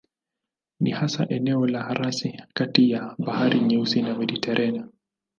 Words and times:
Ni 0.79 0.91
hasa 0.91 1.25
eneo 1.29 1.67
la 1.67 1.93
rasi 1.93 2.39
kati 2.53 2.91
ya 2.91 3.15
Bahari 3.17 3.59
Nyeusi 3.59 4.01
na 4.01 4.17
Mediteranea. 4.17 4.87